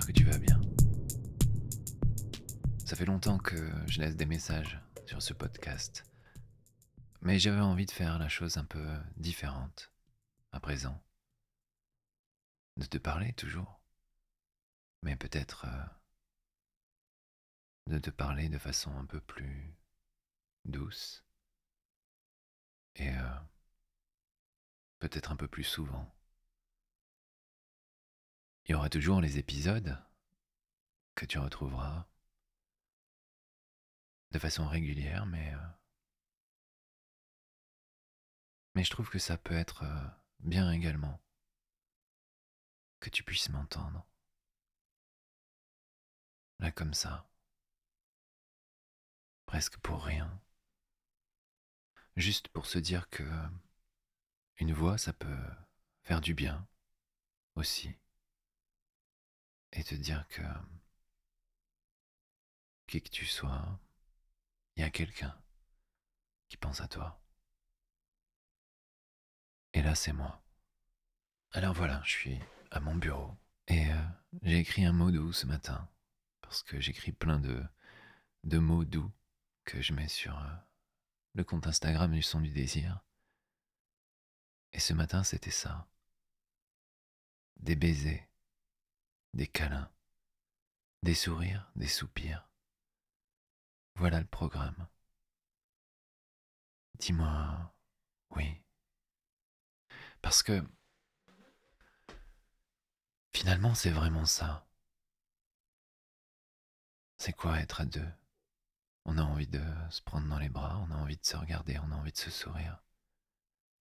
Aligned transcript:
Que 0.00 0.10
tu 0.10 0.24
vas 0.24 0.38
bien. 0.38 0.60
Ça 2.84 2.96
fait 2.96 3.04
longtemps 3.04 3.38
que 3.38 3.70
je 3.86 4.00
laisse 4.00 4.16
des 4.16 4.26
messages 4.26 4.82
sur 5.06 5.22
ce 5.22 5.32
podcast. 5.32 6.04
Mais 7.22 7.38
j'avais 7.38 7.60
envie 7.60 7.86
de 7.86 7.92
faire 7.92 8.18
la 8.18 8.28
chose 8.28 8.56
un 8.56 8.64
peu 8.64 8.84
différente 9.16 9.92
à 10.50 10.58
présent. 10.58 11.00
De 12.76 12.84
te 12.84 12.98
parler 12.98 13.32
toujours. 13.34 13.80
Mais 15.02 15.14
peut-être 15.14 15.64
euh, 15.66 15.86
de 17.94 17.98
te 18.00 18.10
parler 18.10 18.48
de 18.48 18.58
façon 18.58 18.90
un 18.96 19.06
peu 19.06 19.20
plus 19.20 19.76
douce. 20.64 21.24
Et 22.96 23.10
euh, 23.10 23.38
peut-être 24.98 25.30
un 25.30 25.36
peu 25.36 25.46
plus 25.46 25.64
souvent. 25.64 26.13
Il 28.66 28.72
y 28.72 28.74
aura 28.74 28.88
toujours 28.88 29.20
les 29.20 29.38
épisodes 29.38 29.98
que 31.14 31.26
tu 31.26 31.38
retrouveras 31.38 32.06
de 34.30 34.38
façon 34.38 34.66
régulière, 34.66 35.26
mais... 35.26 35.54
euh, 35.54 35.68
mais 38.74 38.82
je 38.82 38.90
trouve 38.90 39.08
que 39.08 39.18
ça 39.18 39.38
peut 39.38 39.54
être 39.54 39.84
euh, 39.84 40.08
bien 40.40 40.72
également 40.72 41.20
que 43.00 43.10
tu 43.10 43.22
puisses 43.22 43.50
m'entendre. 43.50 44.04
Là 46.58 46.72
comme 46.72 46.94
ça. 46.94 47.28
Presque 49.46 49.76
pour 49.78 50.02
rien. 50.02 50.40
Juste 52.16 52.48
pour 52.48 52.66
se 52.66 52.78
dire 52.78 53.08
que 53.10 53.24
une 54.58 54.72
voix, 54.72 54.98
ça 54.98 55.12
peut 55.12 55.44
faire 56.02 56.20
du 56.20 56.32
bien 56.32 56.66
aussi. 57.56 57.94
Et 59.74 59.84
te 59.84 59.94
dire 59.94 60.26
que 60.28 60.42
qui 62.86 63.02
que 63.02 63.10
tu 63.10 63.26
sois, 63.26 63.78
il 64.76 64.80
y 64.80 64.84
a 64.84 64.90
quelqu'un 64.90 65.36
qui 66.48 66.56
pense 66.56 66.80
à 66.80 66.88
toi. 66.88 67.20
Et 69.72 69.82
là, 69.82 69.94
c'est 69.94 70.12
moi. 70.12 70.42
Alors 71.52 71.74
voilà, 71.74 72.00
je 72.04 72.10
suis 72.10 72.40
à 72.70 72.80
mon 72.80 72.94
bureau 72.94 73.36
et 73.66 73.90
euh, 73.90 74.04
j'ai 74.42 74.58
écrit 74.58 74.84
un 74.84 74.92
mot 74.92 75.10
doux 75.10 75.32
ce 75.32 75.46
matin 75.46 75.88
parce 76.40 76.62
que 76.62 76.80
j'écris 76.80 77.12
plein 77.12 77.38
de, 77.38 77.62
de 78.44 78.58
mots 78.58 78.84
doux 78.84 79.10
que 79.64 79.80
je 79.80 79.92
mets 79.92 80.08
sur 80.08 80.38
euh, 80.38 80.54
le 81.34 81.44
compte 81.44 81.66
Instagram 81.66 82.12
du 82.12 82.22
son 82.22 82.40
du 82.40 82.50
désir. 82.50 83.00
Et 84.72 84.80
ce 84.80 84.92
matin, 84.92 85.22
c'était 85.22 85.50
ça. 85.50 85.88
Des 87.56 87.76
baisers, 87.76 88.28
des 89.34 89.46
câlins, 89.46 89.90
des 91.02 91.14
sourires, 91.14 91.70
des 91.76 91.88
soupirs. 91.88 92.48
Voilà 93.96 94.20
le 94.20 94.26
programme. 94.26 94.88
Dis-moi 96.98 97.74
oui. 98.30 98.62
Parce 100.22 100.42
que 100.42 100.64
finalement, 103.32 103.74
c'est 103.74 103.90
vraiment 103.90 104.26
ça. 104.26 104.66
C'est 107.18 107.32
quoi 107.32 107.60
être 107.60 107.80
à 107.80 107.84
deux? 107.84 108.12
On 109.04 109.18
a 109.18 109.22
envie 109.22 109.46
de 109.46 109.62
se 109.90 110.00
prendre 110.02 110.28
dans 110.28 110.38
les 110.38 110.48
bras, 110.48 110.78
on 110.78 110.90
a 110.90 110.96
envie 110.96 111.16
de 111.16 111.24
se 111.24 111.36
regarder, 111.36 111.78
on 111.78 111.90
a 111.92 111.96
envie 111.96 112.12
de 112.12 112.16
se 112.16 112.30
sourire. 112.30 112.82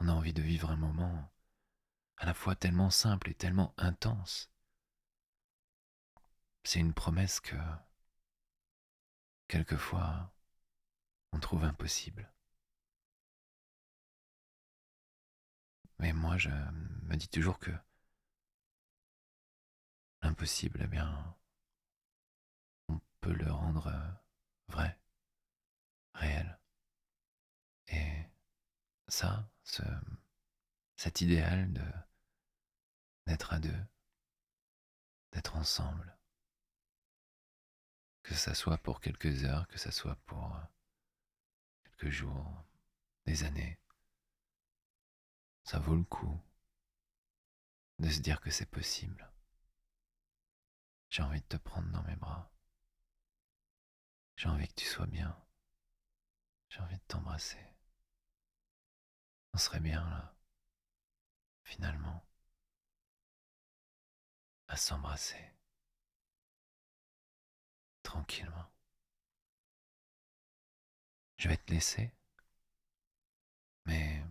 On 0.00 0.08
a 0.08 0.12
envie 0.12 0.32
de 0.32 0.42
vivre 0.42 0.70
un 0.70 0.76
moment 0.76 1.32
à 2.18 2.26
la 2.26 2.34
fois 2.34 2.54
tellement 2.54 2.90
simple 2.90 3.30
et 3.30 3.34
tellement 3.34 3.74
intense. 3.78 4.50
C'est 6.68 6.80
une 6.80 6.92
promesse 6.92 7.40
que, 7.40 7.56
quelquefois, 9.46 10.30
on 11.32 11.40
trouve 11.40 11.64
impossible. 11.64 12.30
Mais 15.98 16.12
moi, 16.12 16.36
je 16.36 16.50
me 16.50 17.16
dis 17.16 17.28
toujours 17.30 17.58
que 17.58 17.70
l'impossible, 20.20 20.82
eh 20.84 20.86
bien, 20.88 21.38
on 22.88 23.00
peut 23.22 23.32
le 23.32 23.50
rendre 23.50 23.86
euh, 23.86 24.10
vrai, 24.68 24.98
réel. 26.12 26.58
Et 27.86 28.26
ça, 29.08 29.50
ce, 29.64 29.82
cet 30.96 31.22
idéal 31.22 31.72
de 31.72 31.84
d'être 33.24 33.54
à 33.54 33.58
deux, 33.58 33.86
d'être 35.32 35.56
ensemble, 35.56 36.17
que 38.28 38.34
ça 38.34 38.54
soit 38.54 38.76
pour 38.76 39.00
quelques 39.00 39.44
heures, 39.44 39.66
que 39.68 39.78
ça 39.78 39.90
soit 39.90 40.16
pour 40.26 40.54
euh, 40.54 40.60
quelques 41.84 42.10
jours, 42.10 42.62
des 43.24 43.42
années, 43.44 43.80
ça 45.64 45.78
vaut 45.78 45.96
le 45.96 46.04
coup 46.04 46.38
de 47.98 48.10
se 48.10 48.20
dire 48.20 48.42
que 48.42 48.50
c'est 48.50 48.70
possible. 48.70 49.32
J'ai 51.08 51.22
envie 51.22 51.40
de 51.40 51.46
te 51.46 51.56
prendre 51.56 51.88
dans 51.90 52.02
mes 52.02 52.16
bras. 52.16 52.52
J'ai 54.36 54.50
envie 54.50 54.68
que 54.68 54.74
tu 54.74 54.84
sois 54.84 55.06
bien. 55.06 55.34
J'ai 56.68 56.80
envie 56.80 56.98
de 56.98 57.02
t'embrasser. 57.08 57.64
On 59.54 59.58
serait 59.58 59.80
bien 59.80 60.06
là, 60.10 60.36
finalement, 61.62 62.22
à 64.68 64.76
s'embrasser, 64.76 65.57
tranquillement. 68.08 68.64
Je 71.36 71.46
vais 71.48 71.58
te 71.58 71.70
laisser, 71.70 72.10
mais 73.84 74.24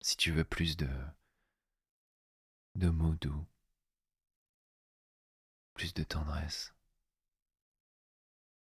si 0.00 0.16
tu 0.16 0.32
veux 0.32 0.44
plus 0.44 0.78
de 0.78 0.88
de 2.76 2.88
mots 2.88 3.14
doux, 3.16 3.46
plus 5.74 5.92
de 5.92 6.02
tendresse, 6.02 6.72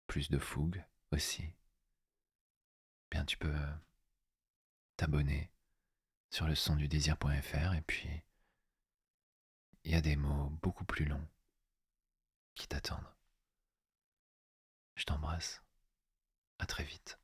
plus 0.06 0.30
de 0.30 0.38
fougue 0.38 0.84
aussi, 1.10 1.52
bien 3.10 3.24
tu 3.24 3.36
peux 3.36 3.58
t'abonner 4.96 5.50
sur 6.30 6.46
le 6.46 6.54
son 6.54 6.76
du 6.76 6.86
désir.fr 6.86 7.74
et 7.74 7.82
puis 7.82 8.22
il 9.82 9.90
y 9.90 9.96
a 9.96 10.00
des 10.00 10.14
mots 10.14 10.50
beaucoup 10.62 10.84
plus 10.84 11.04
longs 11.04 11.28
qui 12.54 12.68
t'attendent. 12.68 13.14
Je 15.04 15.12
t'embrasse. 15.12 15.62
À 16.58 16.64
très 16.64 16.82
vite. 16.82 17.18